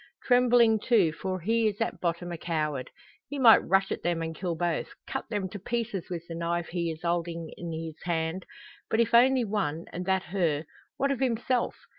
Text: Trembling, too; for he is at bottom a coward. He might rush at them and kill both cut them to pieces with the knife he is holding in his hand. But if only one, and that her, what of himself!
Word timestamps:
Trembling, 0.23 0.79
too; 0.79 1.11
for 1.13 1.39
he 1.41 1.67
is 1.67 1.79
at 1.79 2.01
bottom 2.01 2.31
a 2.31 2.37
coward. 2.39 2.89
He 3.27 3.37
might 3.37 3.59
rush 3.59 3.91
at 3.91 4.01
them 4.01 4.23
and 4.23 4.35
kill 4.35 4.55
both 4.55 4.89
cut 5.05 5.29
them 5.29 5.47
to 5.49 5.59
pieces 5.59 6.09
with 6.09 6.27
the 6.27 6.33
knife 6.33 6.69
he 6.69 6.89
is 6.89 7.03
holding 7.03 7.51
in 7.55 7.71
his 7.71 8.01
hand. 8.03 8.47
But 8.89 8.99
if 8.99 9.13
only 9.13 9.45
one, 9.45 9.85
and 9.93 10.03
that 10.07 10.23
her, 10.33 10.65
what 10.97 11.11
of 11.11 11.19
himself! 11.19 11.75